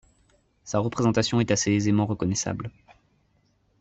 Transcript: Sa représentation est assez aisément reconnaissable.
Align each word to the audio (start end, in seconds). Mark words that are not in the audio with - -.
Sa 0.63 0.79
représentation 0.79 1.41
est 1.41 1.51
assez 1.51 1.73
aisément 1.73 2.07
reconnaissable. 2.07 2.71